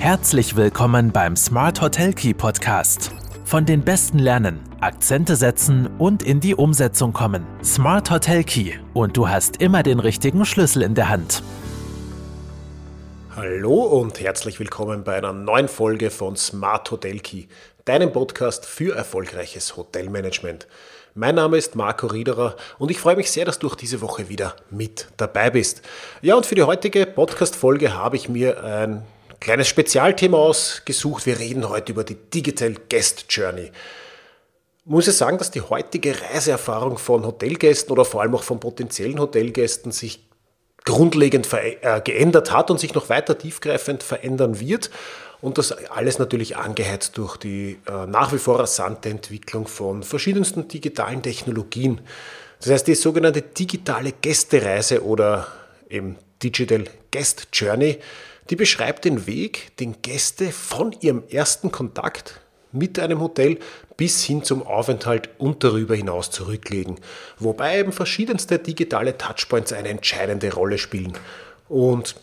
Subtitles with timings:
[0.00, 3.10] Herzlich willkommen beim Smart Hotel Key Podcast.
[3.44, 7.46] Von den Besten lernen, Akzente setzen und in die Umsetzung kommen.
[7.62, 11.42] Smart Hotel Key und du hast immer den richtigen Schlüssel in der Hand.
[13.36, 17.48] Hallo und herzlich willkommen bei einer neuen Folge von Smart Hotel Key,
[17.84, 20.66] deinem Podcast für erfolgreiches Hotelmanagement.
[21.14, 24.30] Mein Name ist Marco Riederer und ich freue mich sehr, dass du auch diese Woche
[24.30, 25.82] wieder mit dabei bist.
[26.22, 29.02] Ja, und für die heutige Podcast-Folge habe ich mir ein
[29.40, 31.26] kleines Spezialthema ausgesucht.
[31.26, 33.72] Wir reden heute über die Digital Guest Journey.
[34.84, 39.18] Muss ich sagen, dass die heutige Reiseerfahrung von Hotelgästen oder vor allem auch von potenziellen
[39.18, 40.26] Hotelgästen sich
[40.84, 44.90] grundlegend äh, geändert hat und sich noch weiter tiefgreifend verändern wird.
[45.40, 50.68] Und das alles natürlich angeheizt durch die äh, nach wie vor rasante Entwicklung von verschiedensten
[50.68, 52.00] digitalen Technologien.
[52.60, 55.46] Das heißt, die sogenannte digitale Gästereise oder
[55.88, 57.98] eben Digital Guest Journey,
[58.50, 62.40] die beschreibt den Weg, den Gäste von ihrem ersten Kontakt
[62.72, 63.58] mit einem Hotel
[63.96, 66.98] bis hin zum Aufenthalt und darüber hinaus zurücklegen.
[67.38, 71.12] Wobei eben verschiedenste digitale Touchpoints eine entscheidende Rolle spielen.
[71.68, 72.16] Und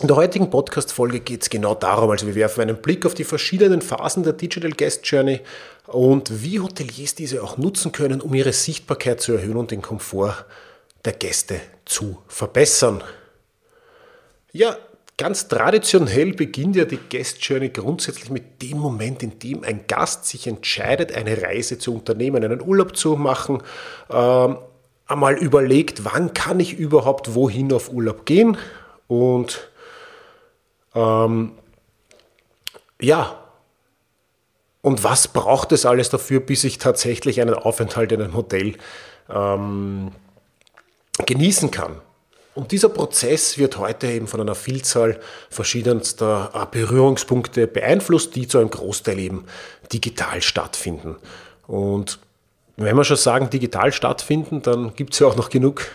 [0.00, 3.24] in der heutigen Podcast-Folge geht es genau darum, also wir werfen einen Blick auf die
[3.24, 5.40] verschiedenen Phasen der Digital Guest Journey
[5.86, 10.44] und wie Hoteliers diese auch nutzen können, um ihre Sichtbarkeit zu erhöhen und den Komfort
[11.04, 13.02] der Gäste zu verbessern.
[14.52, 14.76] Ja,
[15.18, 20.24] ganz traditionell beginnt ja die Guest Journey grundsätzlich mit dem Moment, in dem ein Gast
[20.24, 23.62] sich entscheidet, eine Reise zu unternehmen, einen Urlaub zu machen,
[24.10, 24.58] ähm,
[25.06, 28.56] einmal überlegt, wann kann ich überhaupt wohin auf Urlaub gehen
[29.08, 29.68] und
[30.94, 31.52] ähm,
[33.00, 33.44] ja,
[34.82, 38.76] und was braucht es alles dafür, bis ich tatsächlich einen Aufenthalt in einem Hotel
[39.28, 40.12] ähm,
[41.26, 42.00] genießen kann?
[42.58, 48.58] Und dieser Prozess wird heute eben von einer Vielzahl verschiedenster äh, Berührungspunkte beeinflusst, die zu
[48.58, 49.44] einem Großteil eben
[49.92, 51.14] digital stattfinden.
[51.68, 52.18] Und
[52.76, 55.86] wenn wir schon sagen, digital stattfinden, dann gibt es ja auch noch genug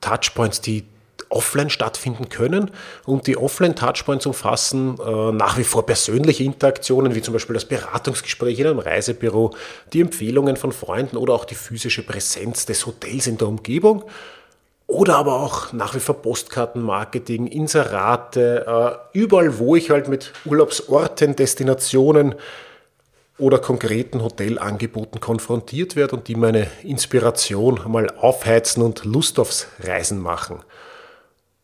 [0.00, 0.82] Touchpoints, die
[1.28, 2.72] offline stattfinden können.
[3.04, 8.58] Und die Offline-Touchpoints umfassen äh, nach wie vor persönliche Interaktionen, wie zum Beispiel das Beratungsgespräch
[8.58, 9.54] in einem Reisebüro,
[9.92, 14.02] die Empfehlungen von Freunden oder auch die physische Präsenz des Hotels in der Umgebung.
[14.86, 21.36] Oder aber auch nach wie vor Postkartenmarketing, Inserate, äh, überall, wo ich halt mit Urlaubsorten,
[21.36, 22.34] Destinationen
[23.38, 30.20] oder konkreten Hotelangeboten konfrontiert werde und die meine Inspiration mal aufheizen und Lust aufs Reisen
[30.20, 30.62] machen.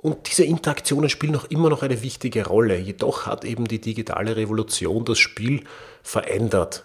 [0.00, 2.78] Und diese Interaktionen spielen noch immer noch eine wichtige Rolle.
[2.78, 5.64] Jedoch hat eben die digitale Revolution das Spiel
[6.04, 6.84] verändert.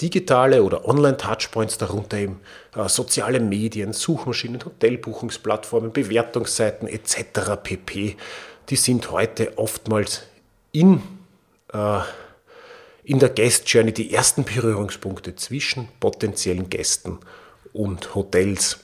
[0.00, 2.40] Digitale oder Online-Touchpoints, darunter eben
[2.74, 7.56] äh, soziale Medien, Suchmaschinen, Hotelbuchungsplattformen, Bewertungsseiten etc.
[7.62, 8.16] pp.
[8.70, 10.22] Die sind heute oftmals
[10.72, 11.02] in,
[11.72, 12.00] äh,
[13.04, 17.18] in der Guest Journey die ersten Berührungspunkte zwischen potenziellen Gästen
[17.72, 18.78] und Hotels.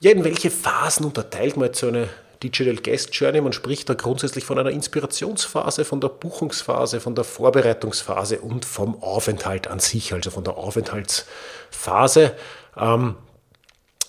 [0.00, 2.08] Ja, in welche Phasen unterteilt man jetzt so eine
[2.42, 3.40] Digital Guest Journey.
[3.40, 9.02] Man spricht da grundsätzlich von einer Inspirationsphase, von der Buchungsphase, von der Vorbereitungsphase und vom
[9.02, 12.34] Aufenthalt an sich, also von der Aufenthaltsphase.
[12.76, 13.16] Ähm,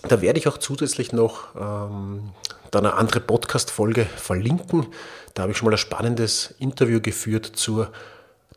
[0.08, 2.32] da werde ich auch zusätzlich noch ähm,
[2.72, 4.88] eine andere Podcast-Folge verlinken.
[5.34, 7.92] Da habe ich schon mal ein spannendes Interview geführt zur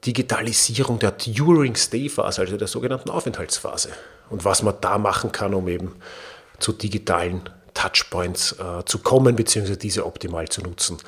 [0.07, 3.91] Digitalisierung der During Stay Phase, also der sogenannten Aufenthaltsphase.
[4.31, 5.97] Und was man da machen kann, um eben
[6.59, 7.49] zu digitalen
[7.85, 10.99] Touchpoints äh, zu kommen, beziehungsweise diese optimal zu nutzen.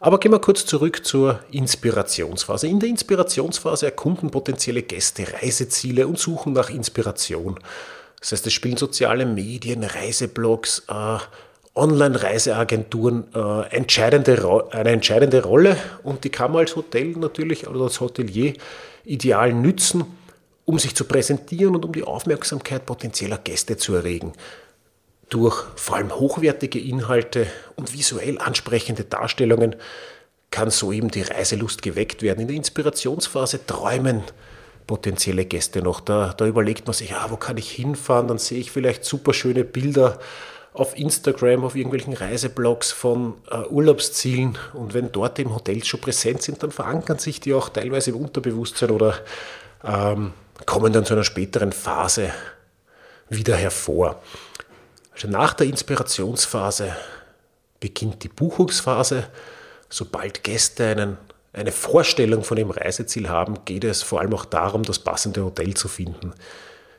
[0.00, 2.66] Aber gehen wir kurz zurück zur Inspirationsphase.
[2.66, 7.58] In der Inspirationsphase erkunden potenzielle Gäste Reiseziele und suchen nach Inspiration.
[8.18, 11.18] Das heißt, es spielen soziale Medien, Reiseblogs, äh,
[11.74, 18.00] Online-Reiseagenturen äh, entscheidende, eine entscheidende Rolle und die kann man als Hotel natürlich oder als
[18.00, 18.52] Hotelier
[19.04, 20.04] ideal nützen,
[20.66, 24.32] um sich zu präsentieren und um die Aufmerksamkeit potenzieller Gäste zu erregen.
[25.28, 27.46] Durch vor allem hochwertige Inhalte
[27.76, 29.76] und visuell ansprechende Darstellungen
[30.50, 32.40] kann so eben die Reiselust geweckt werden.
[32.40, 34.22] In der Inspirationsphase träumen
[34.86, 36.00] potenzielle Gäste noch.
[36.00, 38.28] Da, da überlegt man sich, ah, wo kann ich hinfahren?
[38.28, 40.18] Dann sehe ich vielleicht super schöne Bilder
[40.74, 44.58] auf Instagram, auf irgendwelchen Reiseblogs von äh, Urlaubszielen.
[44.72, 48.16] Und wenn dort eben Hotels schon präsent sind, dann verankern sich die auch teilweise im
[48.16, 49.14] Unterbewusstsein oder
[49.84, 50.32] ähm,
[50.66, 52.30] kommen dann zu einer späteren Phase
[53.28, 54.22] wieder hervor.
[55.12, 56.96] Also nach der Inspirationsphase
[57.80, 59.24] beginnt die Buchungsphase.
[59.88, 61.18] Sobald Gäste einen,
[61.52, 65.74] eine Vorstellung von dem Reiseziel haben, geht es vor allem auch darum, das passende Hotel
[65.74, 66.32] zu finden.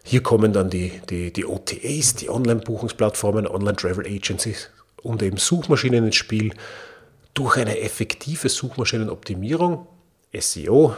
[0.03, 4.69] Hier kommen dann die, die, die OTAs, die Online-Buchungsplattformen, Online-Travel-Agencies
[5.01, 6.53] und eben Suchmaschinen ins Spiel.
[7.33, 9.87] durch eine effektive Suchmaschinenoptimierung,
[10.37, 10.95] SEO,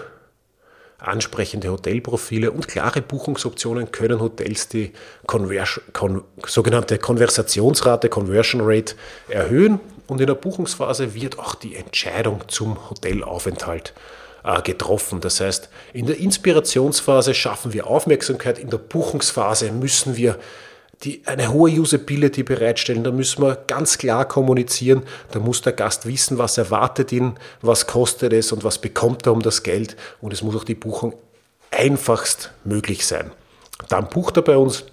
[1.00, 4.92] ansprechende Hotelprofile und klare Buchungsoptionen können Hotels die
[5.28, 8.96] Conversion, kon, sogenannte Konversationsrate, Conversion Rate
[9.28, 13.94] erhöhen und in der Buchungsphase wird auch die Entscheidung zum Hotelaufenthalt
[14.44, 15.22] äh, getroffen.
[15.22, 20.38] Das heißt, in der Inspirationsphase schaffen wir Aufmerksamkeit, in der Buchungsphase müssen wir
[21.04, 23.04] die eine hohe Usability bereitstellen.
[23.04, 25.04] Da müssen wir ganz klar kommunizieren.
[25.32, 29.34] Da muss der Gast wissen, was erwartet ihn, was kostet es und was bekommt er
[29.34, 29.96] um das Geld.
[30.22, 31.14] Und es muss auch die Buchung
[31.72, 33.32] einfachst möglich sein.
[33.90, 34.86] Dann bucht er bei uns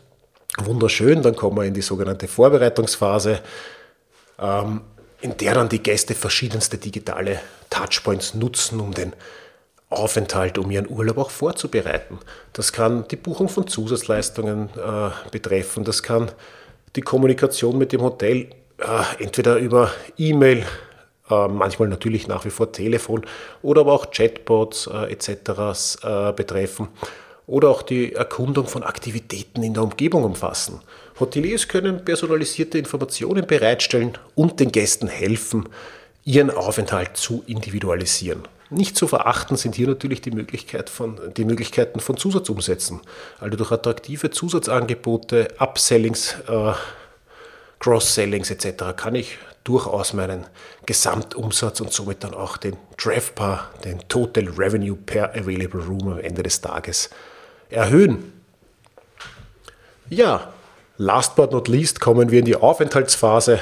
[0.59, 1.23] wunderschön.
[1.23, 3.41] Dann kommen wir in die sogenannte Vorbereitungsphase,
[4.39, 4.83] ähm,
[5.21, 7.41] in der dann die Gäste verschiedenste digitale
[7.71, 9.13] Touchpoints nutzen, um den
[9.93, 12.19] Aufenthalt, um ihren Urlaub auch vorzubereiten.
[12.53, 16.31] Das kann die Buchung von Zusatzleistungen äh, betreffen, das kann
[16.97, 18.49] die Kommunikation mit dem Hotel
[18.79, 20.65] äh, entweder über E-Mail,
[21.31, 23.25] äh, manchmal natürlich nach wie vor Telefon
[23.63, 26.03] oder aber auch Chatbots äh, etc.
[26.03, 26.89] Äh, betreffen
[27.47, 30.81] oder auch die Erkundung von Aktivitäten in der Umgebung umfassen.
[31.19, 35.69] Hoteliers können personalisierte Informationen bereitstellen und den Gästen helfen,
[36.25, 38.43] ihren Aufenthalt zu individualisieren.
[38.73, 43.01] Nicht zu verachten sind hier natürlich die, Möglichkeit von, die Möglichkeiten von Zusatzumsätzen.
[43.39, 46.73] Also durch attraktive Zusatzangebote, Upsellings, äh,
[47.81, 48.97] Cross-Sellings etc.
[48.97, 50.47] kann ich durchaus meinen
[50.87, 56.43] Gesamtumsatz und somit dann auch den DREFPA, den Total Revenue per Available Room am Ende
[56.43, 57.11] des Tages
[57.69, 58.33] erhöhen.
[60.09, 60.53] Ja,
[60.97, 63.61] last but not least kommen wir in die Aufenthaltsphase.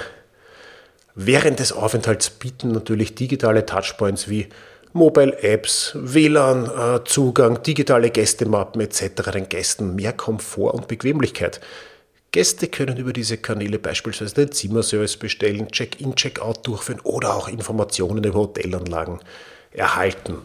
[1.14, 4.48] Während des Aufenthalts bieten natürlich digitale Touchpoints wie
[4.92, 9.30] Mobile Apps, WLAN-Zugang, digitale Gästemappen etc.
[9.32, 11.60] den Gästen mehr Komfort und Bequemlichkeit.
[12.32, 18.24] Gäste können über diese Kanäle beispielsweise den Zimmerservice bestellen, Check-in, Check-out durchführen oder auch Informationen
[18.24, 19.20] über Hotelanlagen
[19.72, 20.38] erhalten.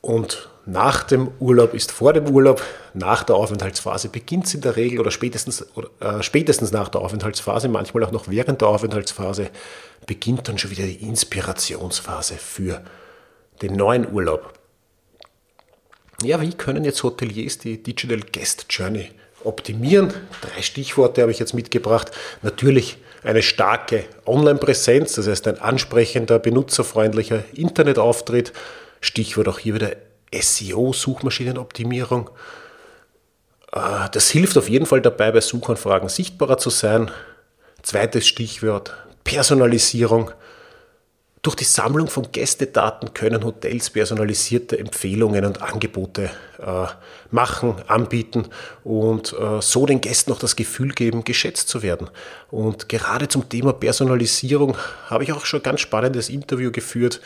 [0.00, 2.60] Und nach dem Urlaub ist vor dem Urlaub,
[2.92, 7.02] nach der Aufenthaltsphase beginnt es in der Regel oder spätestens, oder, äh, spätestens nach der
[7.02, 9.50] Aufenthaltsphase, manchmal auch noch während der Aufenthaltsphase,
[10.06, 12.82] beginnt dann schon wieder die Inspirationsphase für
[13.62, 14.54] den neuen Urlaub.
[16.22, 19.10] Ja, wie können jetzt Hoteliers die Digital Guest Journey
[19.44, 20.12] optimieren?
[20.40, 22.10] Drei Stichworte habe ich jetzt mitgebracht.
[22.42, 28.52] Natürlich eine starke Online-Präsenz, das heißt ein ansprechender, benutzerfreundlicher Internetauftritt.
[29.00, 29.92] Stichwort auch hier wieder
[30.40, 32.30] SEO, Suchmaschinenoptimierung.
[33.72, 37.10] Äh, das hilft auf jeden Fall dabei, bei Suchanfragen sichtbarer zu sein.
[37.82, 38.94] Zweites Stichwort,
[39.24, 40.30] Personalisierung.
[41.42, 46.86] Durch die Sammlung von Gästedaten können Hotels personalisierte Empfehlungen und Angebote äh,
[47.30, 48.48] machen, anbieten
[48.82, 52.10] und äh, so den Gästen auch das Gefühl geben, geschätzt zu werden.
[52.50, 54.76] Und gerade zum Thema Personalisierung
[55.08, 57.20] habe ich auch schon ein ganz spannendes Interview geführt.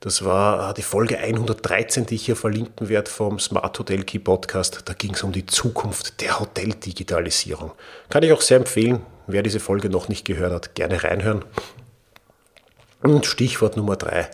[0.00, 4.18] Das war äh, die Folge 113, die ich hier verlinken werde vom Smart Hotel Key
[4.18, 4.82] Podcast.
[4.84, 7.72] Da ging es um die Zukunft der Hoteldigitalisierung.
[8.08, 9.00] Kann ich auch sehr empfehlen.
[9.26, 11.44] Wer diese Folge noch nicht gehört hat, gerne reinhören.
[13.02, 14.28] Und Stichwort Nummer drei,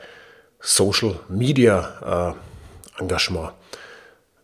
[0.61, 2.35] Social Media
[2.99, 3.53] äh, Engagement.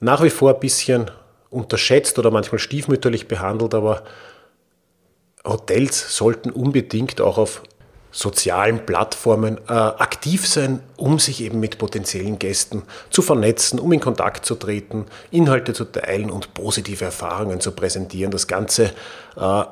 [0.01, 1.11] Nach wie vor ein bisschen
[1.51, 4.05] unterschätzt oder manchmal stiefmütterlich behandelt, aber
[5.45, 7.63] Hotels sollten unbedingt auch auf
[8.19, 14.01] sozialen Plattformen äh, aktiv sein, um sich eben mit potenziellen Gästen zu vernetzen, um in
[14.01, 18.33] Kontakt zu treten, Inhalte zu teilen und positive Erfahrungen zu präsentieren.
[18.33, 18.87] Das Ganze
[19.37, 19.63] äh,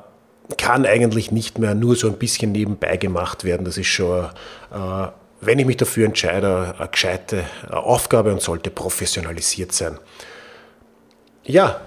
[0.57, 3.65] kann eigentlich nicht mehr nur so ein bisschen nebenbei gemacht werden.
[3.65, 5.07] Das ist schon, äh,
[5.41, 9.99] wenn ich mich dafür entscheide, eine gescheite Aufgabe und sollte professionalisiert sein.
[11.43, 11.81] Ja,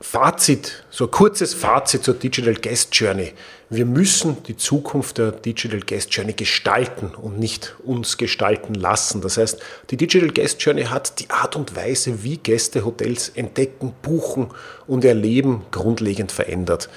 [0.00, 3.32] Fazit, so ein kurzes Fazit zur Digital Guest Journey.
[3.68, 9.20] Wir müssen die Zukunft der Digital Guest Journey gestalten und nicht uns gestalten lassen.
[9.22, 13.92] Das heißt, die Digital Guest Journey hat die Art und Weise, wie Gäste Hotels entdecken,
[14.00, 14.50] buchen
[14.86, 16.88] und erleben, grundlegend verändert.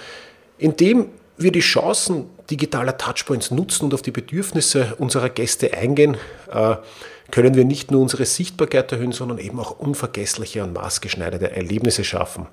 [0.60, 6.17] Indem wir die Chancen digitaler Touchpoints nutzen und auf die Bedürfnisse unserer Gäste eingehen,
[6.51, 6.75] äh,
[7.31, 12.48] können wir nicht nur unsere Sichtbarkeit erhöhen, sondern eben auch unvergessliche und maßgeschneiderte Erlebnisse schaffen.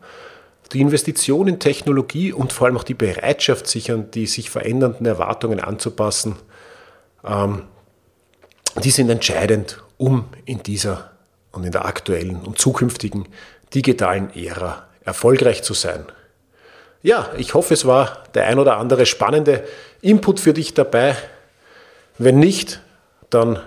[0.73, 5.07] Die Investition in Technologie und vor allem auch die Bereitschaft, sich an die sich verändernden
[5.07, 6.37] Erwartungen anzupassen,
[7.25, 7.63] ähm,
[8.83, 11.13] die sind entscheidend, um in dieser
[11.53, 13.27] und in der aktuellen und zukünftigen
[13.75, 16.05] digitalen Ära erfolgreich zu sein.
[17.03, 19.65] Ja, ich hoffe, es war der ein oder andere spannende
[20.01, 21.17] Input für dich dabei.
[22.19, 22.81] Wenn nicht,
[23.31, 23.61] dann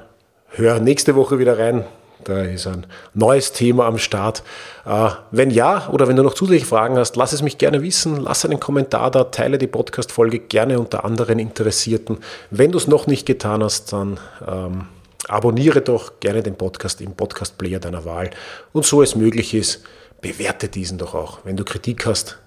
[0.49, 1.85] hör nächste Woche wieder rein.
[2.23, 4.43] Da ist ein neues Thema am Start.
[4.85, 8.17] Äh, wenn ja oder wenn du noch zusätzliche Fragen hast, lass es mich gerne wissen.
[8.17, 12.19] Lass einen Kommentar da, teile die Podcast-Folge gerne unter anderen Interessierten.
[12.49, 14.87] Wenn du es noch nicht getan hast, dann ähm,
[15.27, 18.29] abonniere doch gerne den Podcast im Podcast-Player deiner Wahl.
[18.73, 19.83] Und so es möglich ist,
[20.21, 21.39] bewerte diesen doch auch.
[21.43, 22.37] Wenn du Kritik hast,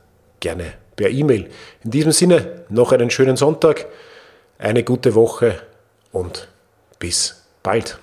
[0.40, 1.50] gerne per E-Mail.
[1.83, 3.87] In diesem Sinne, noch einen schönen Sonntag,
[4.59, 5.61] eine gute Woche
[6.12, 6.49] und
[6.99, 7.99] bis bald.